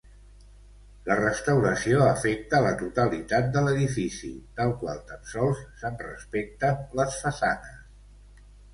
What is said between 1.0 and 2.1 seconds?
La restauració